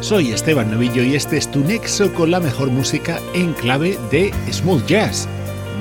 [0.00, 4.32] soy Esteban Novillo y este es tu nexo con la mejor música en clave de
[4.50, 5.28] smooth jazz.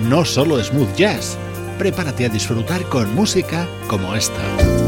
[0.09, 1.37] No solo smooth jazz.
[1.77, 4.78] Prepárate a disfrutar con música como esta.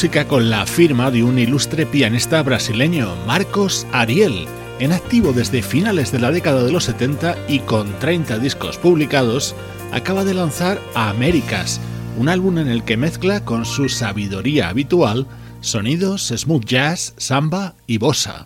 [0.00, 4.46] Música con la firma de un ilustre pianista brasileño, Marcos Ariel,
[4.78, 9.54] en activo desde finales de la década de los 70 y con 30 discos publicados,
[9.92, 11.82] acaba de lanzar Américas,
[12.16, 15.26] un álbum en el que mezcla con su sabiduría habitual
[15.60, 18.42] sonidos smooth jazz, samba y bossa.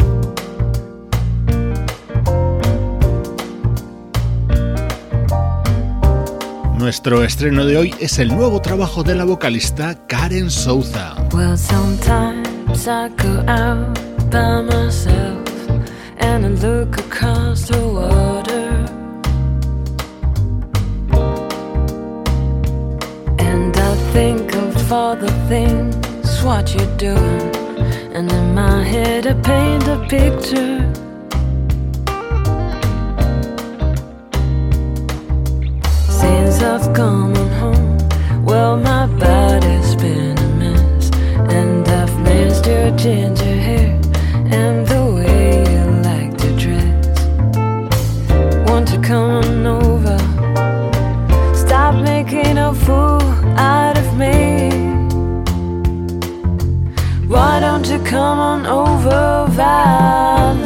[6.85, 11.15] Nuestro estreno de hoy es el nuevo trabajo de la vocalista Karen Souza.
[11.33, 13.99] Well, sometimes I go out
[14.31, 15.49] by myself
[16.19, 18.85] and I look across the water.
[23.39, 25.97] And I think of all the things
[26.45, 27.51] what you're doing.
[28.13, 30.94] And in my head, I paint a picture.
[36.65, 38.45] I've come on home.
[38.45, 41.11] Well, my body's been a mess,
[41.59, 44.01] and I've missed your ginger hair
[44.61, 47.17] and the way you like to dress.
[48.69, 50.19] Want to come on over?
[51.55, 53.23] Stop making a fool
[53.59, 54.71] out of me.
[57.29, 60.64] Why don't you come on over, Val?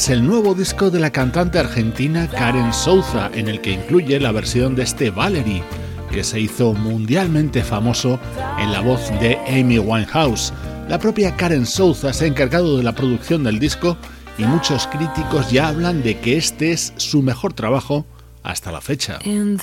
[0.00, 4.32] Es el nuevo disco de la cantante argentina Karen Souza, en el que incluye la
[4.32, 5.62] versión de este Valerie,
[6.10, 8.18] que se hizo mundialmente famoso
[8.58, 10.54] en la voz de Amy Winehouse.
[10.88, 13.98] La propia Karen Souza se ha encargado de la producción del disco
[14.38, 18.06] y muchos críticos ya hablan de que este es su mejor trabajo
[18.42, 19.18] hasta la fecha.
[19.26, 19.58] In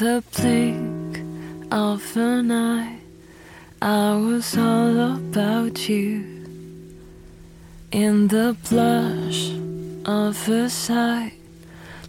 [8.28, 9.67] the blink
[10.08, 11.34] of a sight,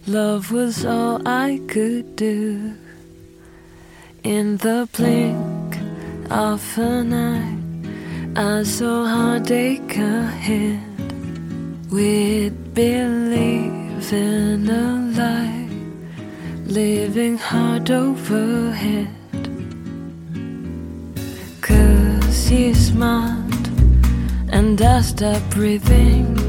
[0.07, 2.73] love was all I could do.
[4.23, 5.77] In the blink
[6.31, 7.57] of an eye,
[8.35, 10.81] I saw heartache ahead.
[11.91, 15.69] We'd believe in a lie
[16.65, 19.09] living hard overhead.
[21.59, 23.67] Cause you smiled
[24.51, 26.48] and I stopped breathing.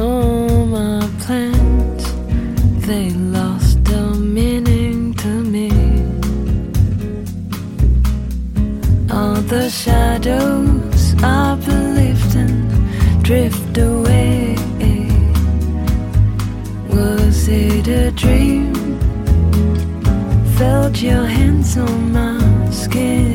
[0.00, 2.04] All my plans,
[2.86, 5.70] they lost their meaning to me.
[9.10, 12.54] All the shadows I believed in
[13.28, 14.56] drift away.
[16.94, 18.72] Was it a dream?
[20.56, 23.27] Felt your hands on my skin,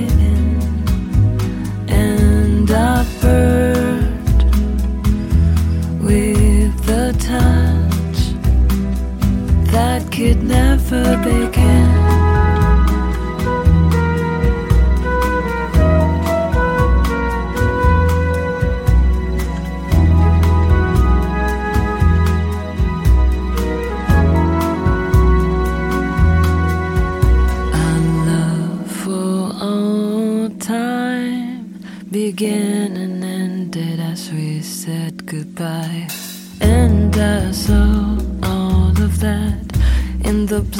[10.93, 11.52] never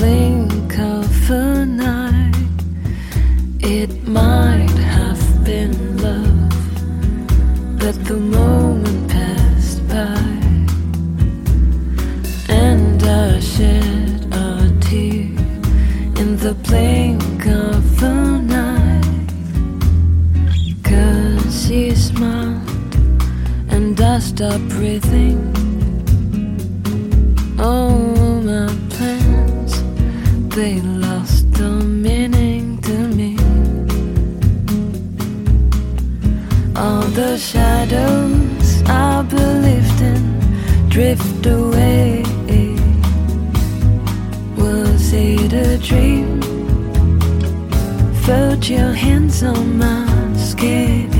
[0.02, 0.23] in
[40.94, 42.22] drift away.
[44.56, 46.40] Was it a dream?
[48.22, 50.06] Felt your hands on my
[50.38, 51.12] skin,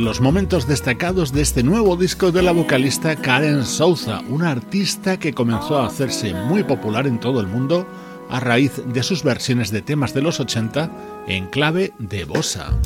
[0.00, 5.32] los momentos destacados de este nuevo disco de la vocalista Karen Souza, una artista que
[5.32, 7.86] comenzó a hacerse muy popular en todo el mundo
[8.28, 10.90] a raíz de sus versiones de temas de los 80
[11.26, 12.76] en clave de bossa.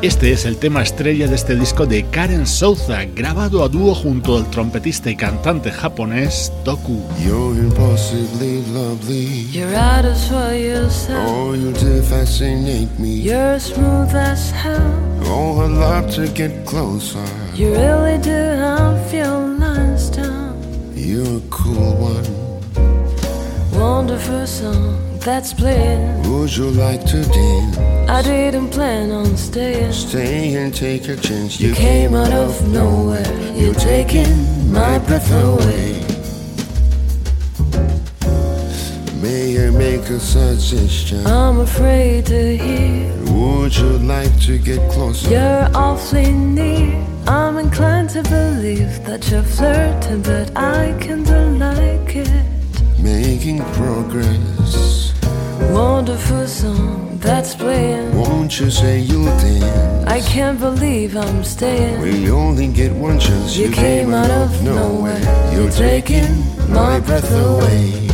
[0.00, 4.36] Este es el tema estrella de este disco de Karen Souza, grabado a dúo junto
[4.36, 7.02] al trompetista y cantante japonés Toku.
[7.20, 9.48] You're impossibly lovely.
[9.50, 11.28] You're out of for yourself.
[11.28, 13.22] Oh, you do fascinate me.
[13.22, 14.78] You're smooth as hell.
[15.24, 17.18] Oh, I'd love to get closer.
[17.56, 20.62] You really do have your lines down.
[20.94, 22.24] You're a cool one.
[23.72, 26.22] Wonderful song that's playing.
[26.30, 27.87] Would you like to dance?
[28.10, 29.92] I didn't plan on staying.
[29.92, 31.60] Stay and take a chance.
[31.60, 33.52] You came out of nowhere.
[33.54, 35.92] You're taking my breath away.
[39.20, 41.26] May I make a suggestion?
[41.26, 45.28] I'm afraid to hear Would you like to get closer?
[45.28, 47.04] you're awfully near.
[47.26, 52.44] I'm inclined to believe that you're flirting, but I kinda like it.
[52.98, 55.12] Making progress.
[55.70, 58.16] Wonderful song that's playing.
[58.16, 60.06] Won't you say you'll dance?
[60.06, 62.00] I can't believe I'm staying.
[62.00, 63.56] We only get one chance.
[63.56, 65.20] You came out of nowhere.
[65.52, 68.08] You're taking my breath away.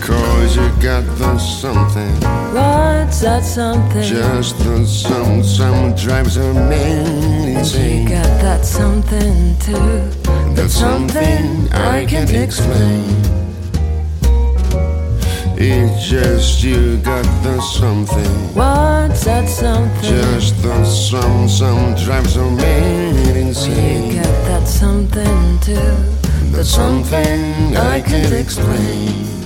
[0.00, 2.14] Cause you got the something.
[2.54, 4.02] What's that something?
[4.02, 8.02] Just the some some drives a man insane.
[8.02, 10.54] You got that something too.
[10.54, 13.47] That's something I can't explain.
[15.60, 18.54] It's just you got the something.
[18.54, 20.02] What's that something?
[20.02, 24.14] Just the some some drives a man You insane.
[24.22, 25.74] got that something too.
[26.52, 29.08] That's something I can't explain.
[29.24, 29.37] Who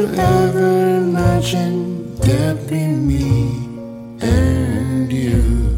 [0.00, 3.50] could ever imagine there'd be me
[4.22, 5.76] and you?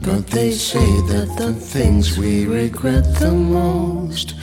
[0.00, 4.34] But they say that the things we regret the most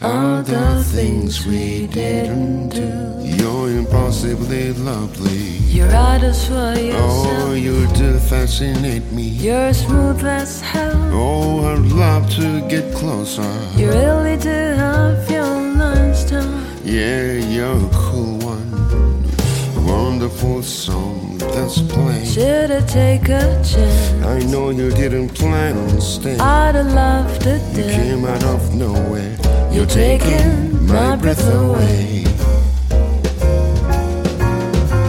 [0.00, 2.92] are the things we didn't do.
[3.38, 5.42] You're impossibly lovely.
[5.76, 9.28] You're out of for Oh, you do fascinate me.
[9.46, 11.00] You're smooth as hell.
[11.12, 13.52] Oh, I'd love to get closer.
[13.76, 16.66] You really do have your lines down.
[16.84, 18.03] Yeah, you're.
[20.14, 22.24] Wonderful song that's playing.
[22.24, 24.24] Should I take a chance?
[24.24, 26.40] I know you didn't plan on staying.
[26.40, 29.36] I'd have loved to You came out of nowhere.
[29.72, 32.22] You're taking my breath away.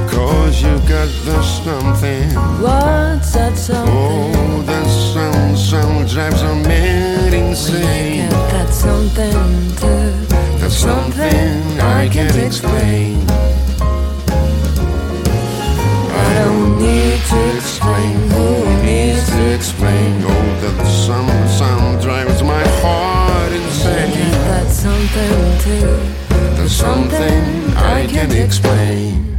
[0.10, 2.30] Cause you got the something.
[2.66, 3.94] What's that something?
[3.96, 8.24] Oh, that sound, sound drives a man insane.
[8.24, 9.32] you get that something
[9.78, 10.36] too.
[10.60, 13.30] That's something I can't explain.
[13.30, 13.55] I
[17.86, 20.24] explain who needs to explain.
[20.24, 24.32] Oh, that sound, sound drives my heart Get insane.
[24.48, 26.56] that something too.
[26.56, 27.44] There's something
[27.78, 29.36] I can't explain.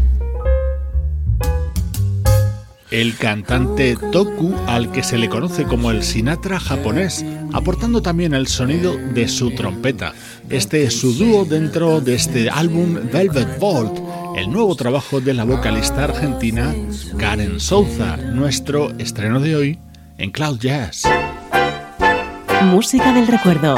[2.92, 8.46] El cantante Toku, al que se le conoce como el Sinatra japonés, aportando también el
[8.46, 10.14] sonido de su trompeta.
[10.48, 13.98] Este es su dúo dentro de este álbum Velvet Vault,
[14.36, 16.74] el nuevo trabajo de la vocalista argentina
[17.18, 19.78] Karen Souza, nuestro estreno de hoy
[20.18, 21.04] en Cloud Jazz.
[22.64, 23.76] Música del recuerdo.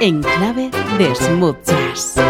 [0.00, 2.27] En clave de smooth jazz.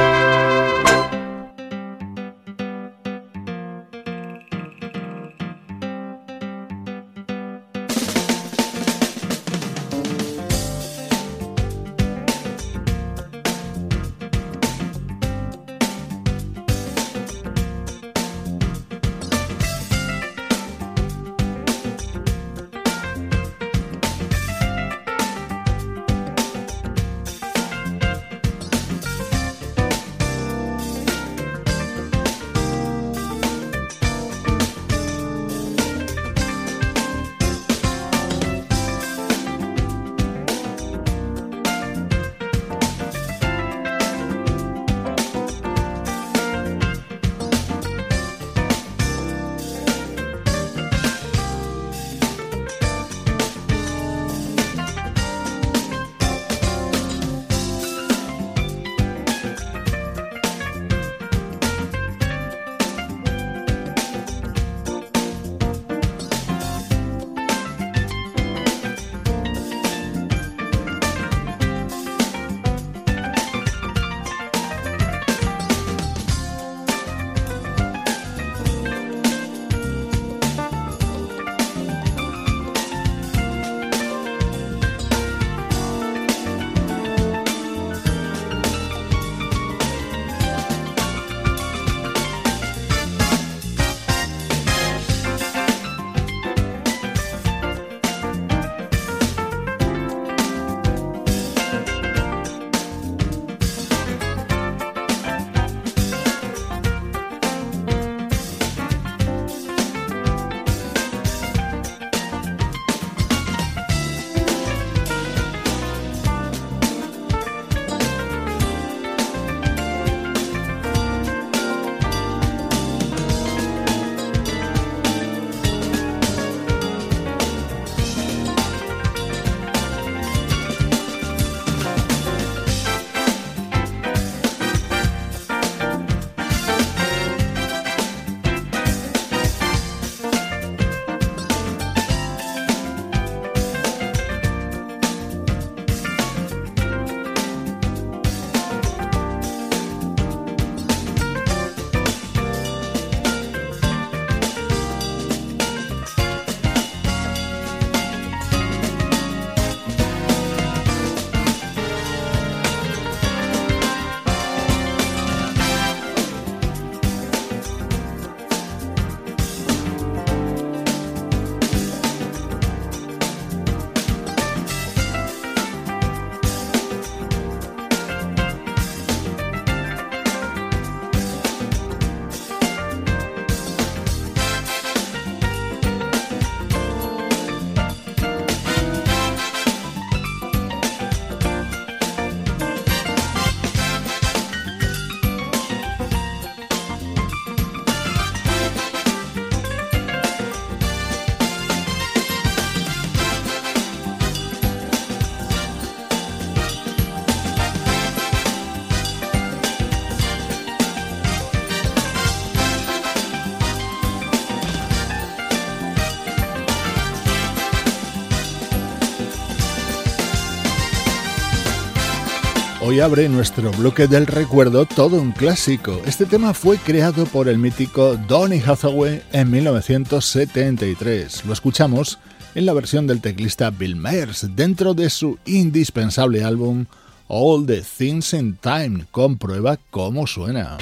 [222.81, 226.01] Hoy abre nuestro bloque del recuerdo todo un clásico.
[226.07, 231.45] Este tema fue creado por el mítico Donny Hathaway en 1973.
[231.45, 232.21] Lo escuchamos
[232.55, 236.87] en la versión del teclista Bill Myers dentro de su indispensable álbum
[237.27, 239.07] All the Things in Time.
[239.11, 240.79] Comprueba cómo suena.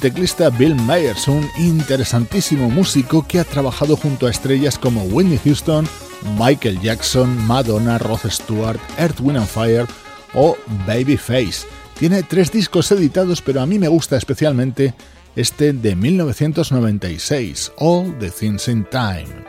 [0.00, 5.86] Teclista Bill Myers, un interesantísimo músico que ha trabajado junto a estrellas como Whitney Houston,
[6.38, 9.86] Michael Jackson, Madonna, Rod Stewart, Earth, Wind and Fire
[10.34, 11.66] o Babyface.
[11.98, 14.94] Tiene tres discos editados, pero a mí me gusta especialmente
[15.36, 19.39] este de 1996, All the Things in Time.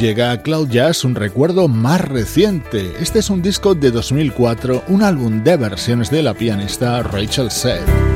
[0.00, 2.92] Llega a Cloud Jazz un recuerdo más reciente.
[3.00, 8.13] Este es un disco de 2004, un álbum de versiones de la pianista Rachel Seth.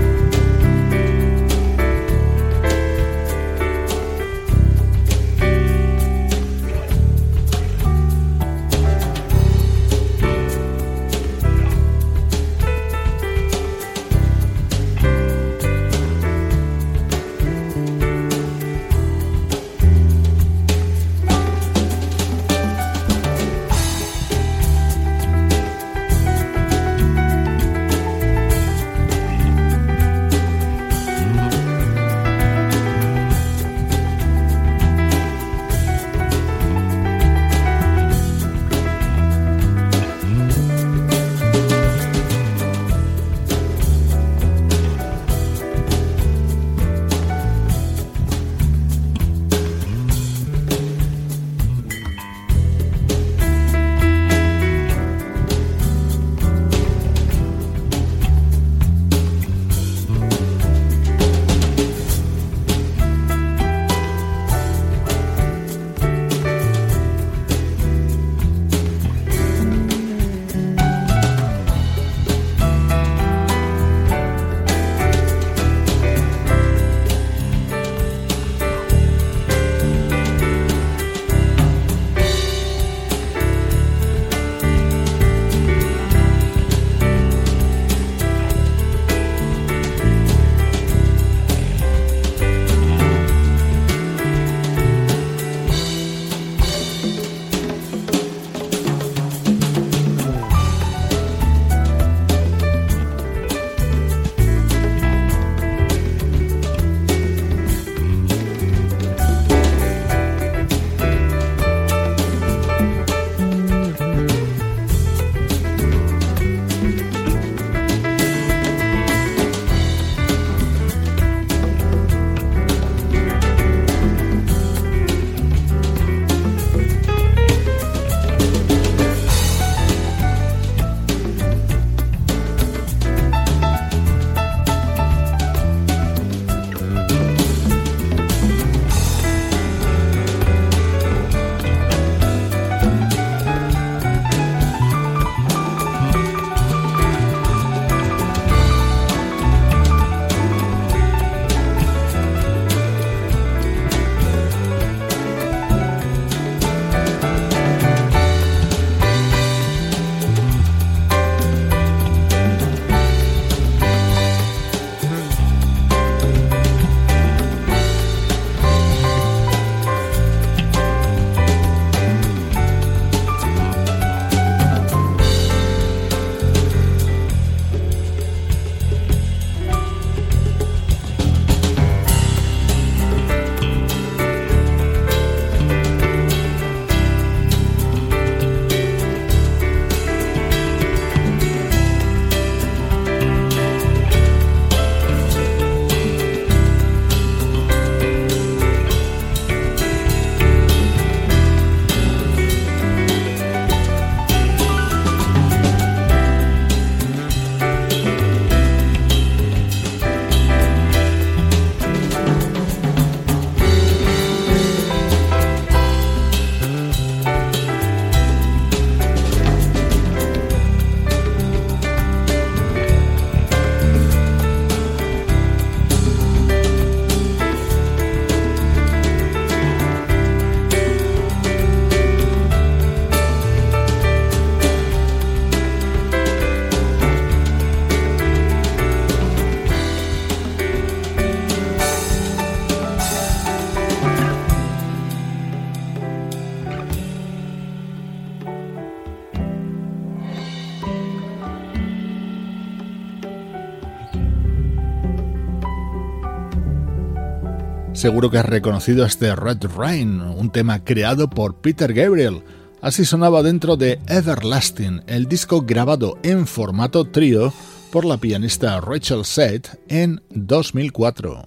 [257.98, 262.44] Seguro que has reconocido este Red Rain, un tema creado por Peter Gabriel.
[262.80, 267.52] Así sonaba dentro de Everlasting, el disco grabado en formato trío
[267.90, 271.42] por la pianista Rachel Seth en 2004.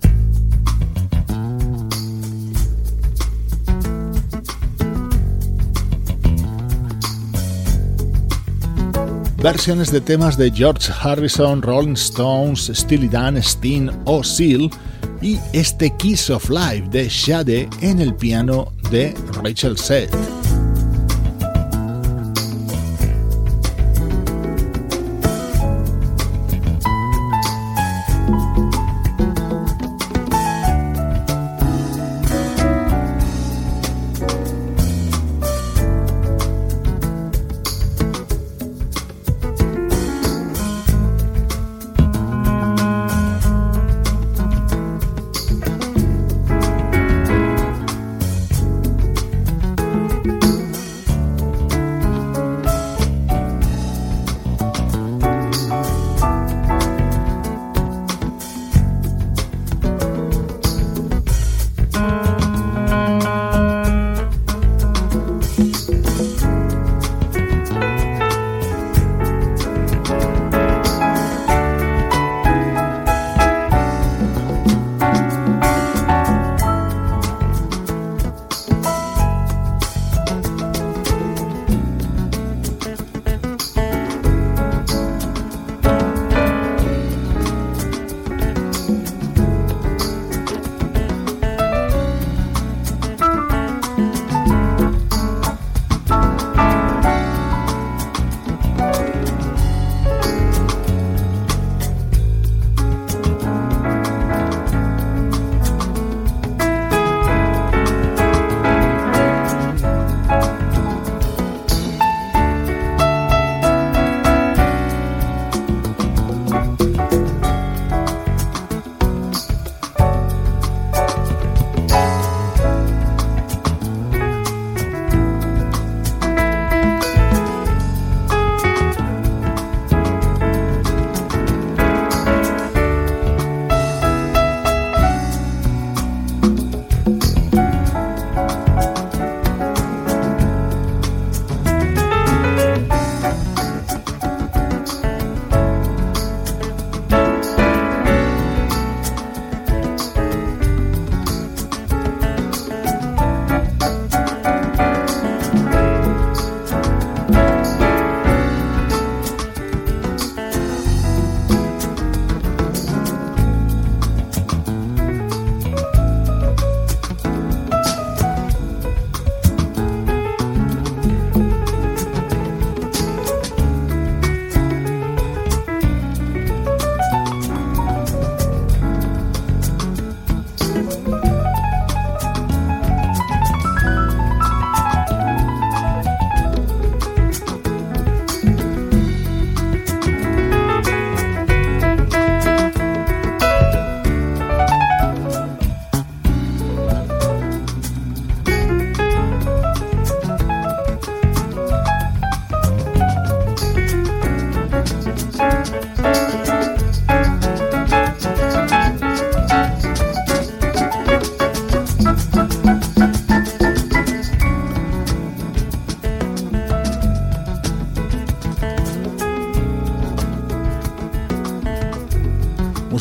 [9.42, 14.70] Versiones de temas de George Harrison, Rolling Stones, Steely Dan, Steen o Seal
[15.22, 20.41] y este Kiss of Life de Shade en el piano de Rachel Seth.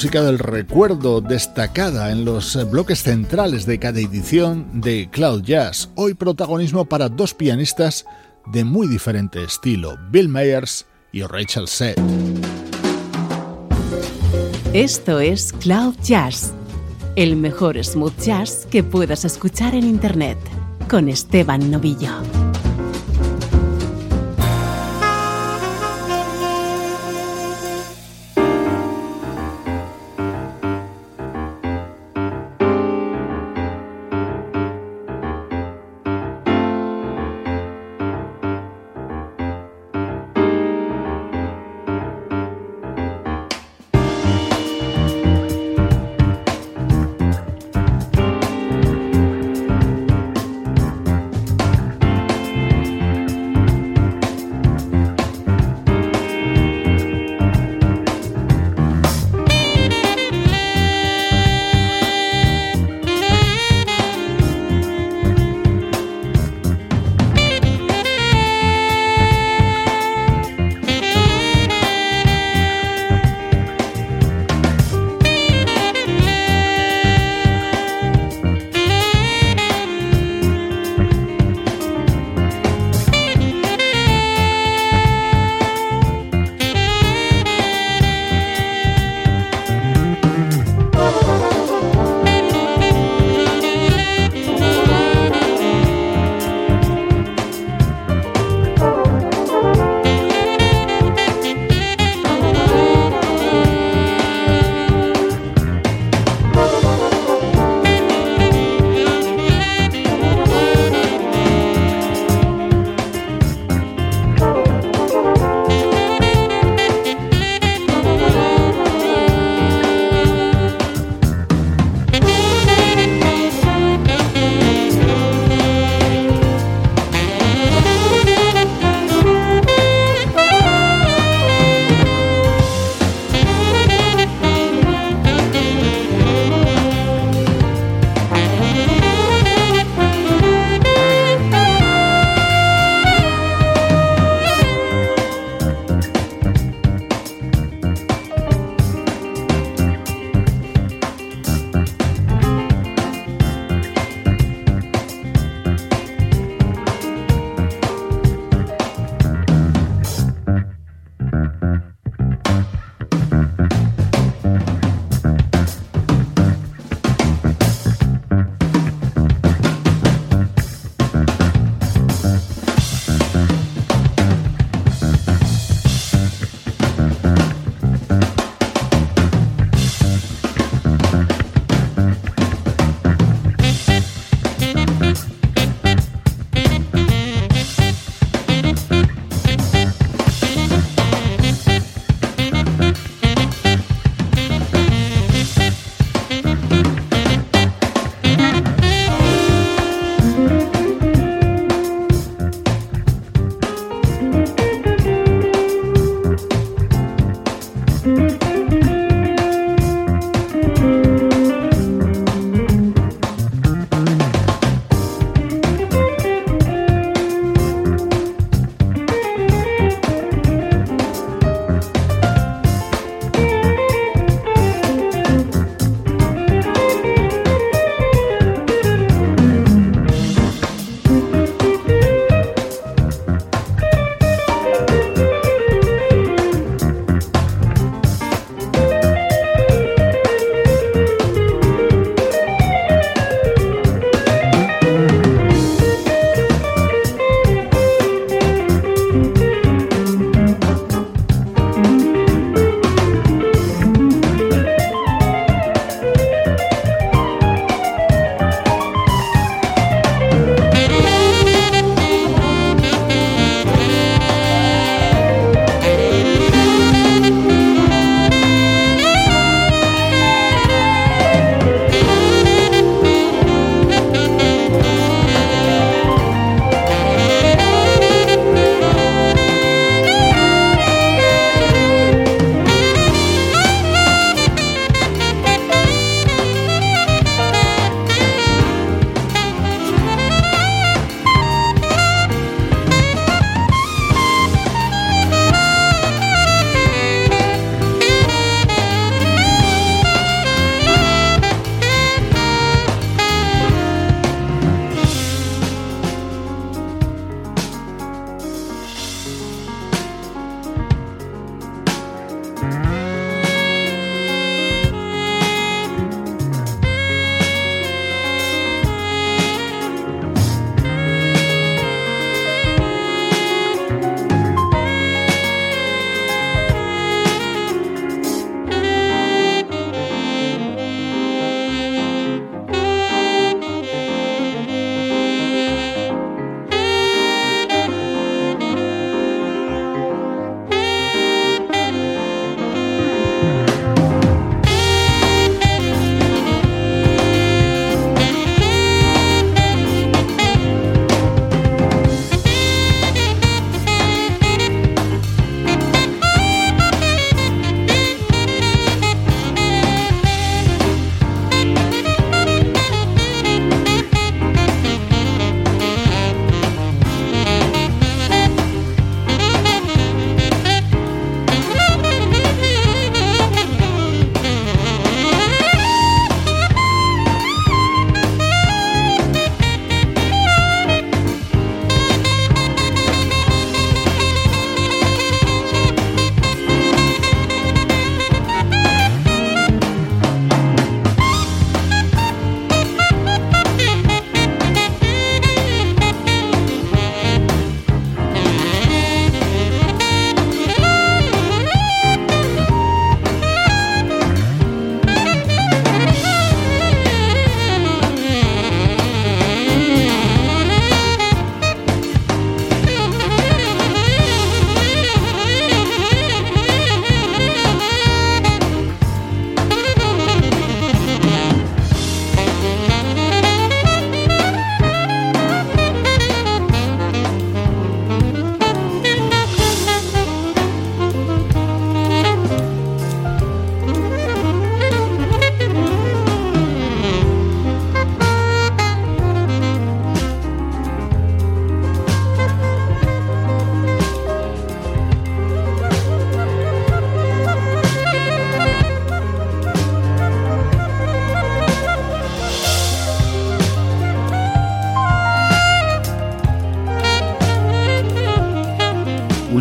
[0.01, 5.91] Música del recuerdo destacada en los bloques centrales de cada edición de Cloud Jazz.
[5.95, 8.07] Hoy protagonismo para dos pianistas
[8.47, 12.01] de muy diferente estilo, Bill Myers y Rachel Seth.
[14.73, 16.55] Esto es Cloud Jazz,
[17.17, 20.39] el mejor smooth jazz que puedas escuchar en Internet,
[20.89, 22.23] con Esteban Novillo.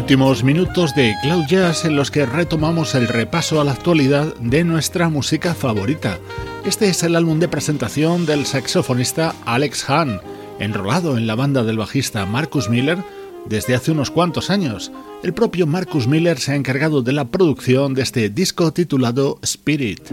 [0.09, 4.63] Últimos minutos de Cloud Jazz en los que retomamos el repaso a la actualidad de
[4.63, 6.17] nuestra música favorita.
[6.65, 10.19] Este es el álbum de presentación del saxofonista Alex Hahn,
[10.57, 12.97] enrolado en la banda del bajista Marcus Miller
[13.45, 14.91] desde hace unos cuantos años.
[15.21, 20.09] El propio Marcus Miller se ha encargado de la producción de este disco titulado Spirit.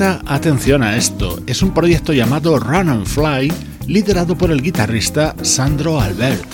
[0.00, 3.52] Presta atención a esto, es un proyecto llamado Run and Fly,
[3.86, 6.46] liderado por el guitarrista Sandro Albert.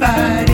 [0.00, 0.49] Bye.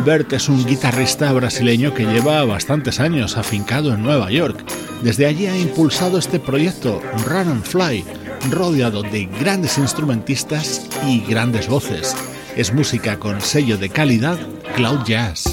[0.00, 4.64] Albert es un guitarrista brasileño que lleva bastantes años afincado en Nueva York.
[5.02, 8.06] Desde allí ha impulsado este proyecto Run and Fly,
[8.48, 12.16] rodeado de grandes instrumentistas y grandes voces.
[12.56, 14.38] es música con sello de calidad
[14.74, 15.49] Cloud Jazz.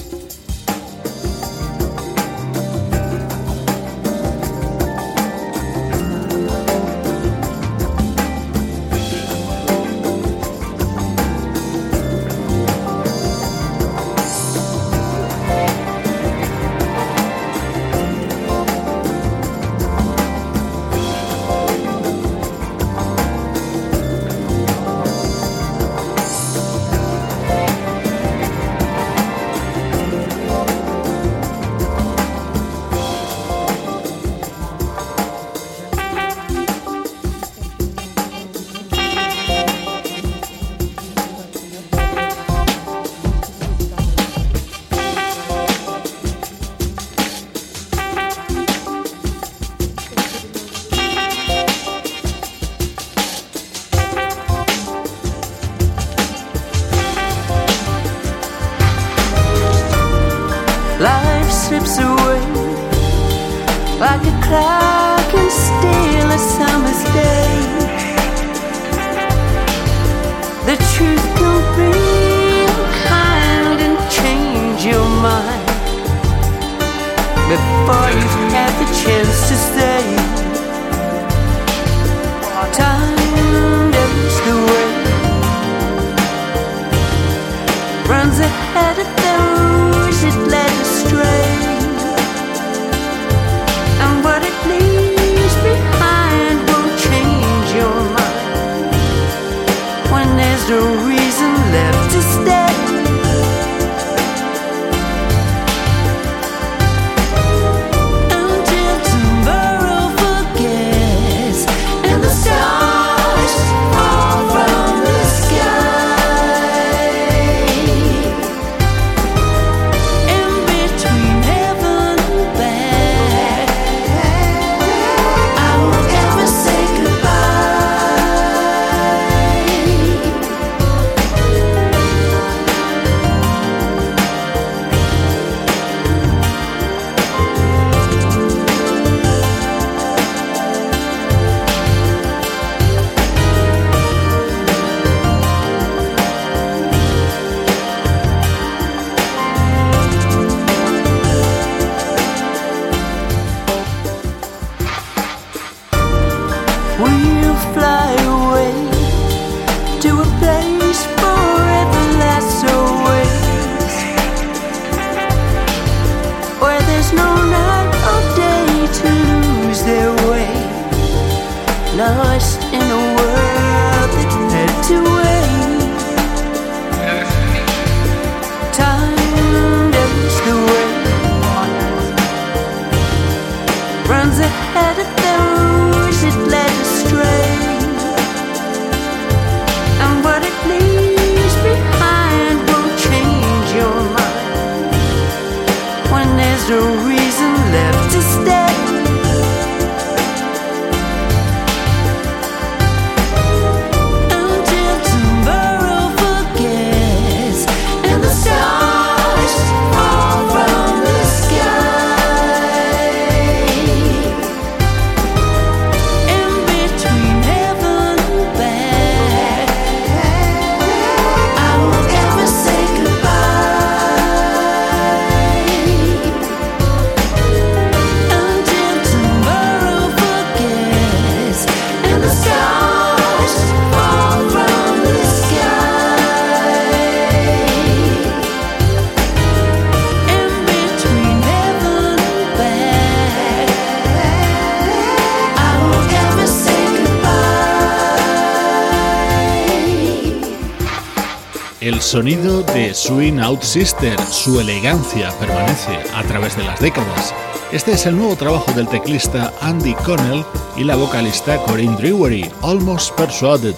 [251.95, 257.33] Sonido de Swing Out Sister, su elegancia permanece a través de las décadas.
[257.71, 260.43] Este es el nuevo trabajo del teclista Andy Connell
[260.75, 263.75] y la vocalista Corinne Drewery, Almost Persuaded,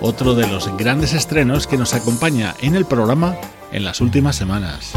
[0.00, 3.36] otro de los grandes estrenos que nos acompaña en el programa
[3.70, 4.92] en las últimas semanas.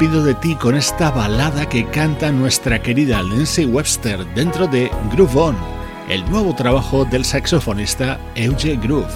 [0.00, 5.38] Despido de ti con esta balada que canta nuestra querida Lindsay Webster dentro de Groove
[5.38, 5.54] On,
[6.08, 9.12] el nuevo trabajo del saxofonista Euge Groove.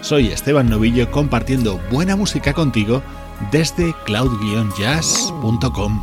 [0.00, 3.02] Soy Esteban Novillo compartiendo buena música contigo
[3.50, 6.02] desde cloud-jazz.com.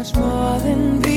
[0.00, 1.09] much more than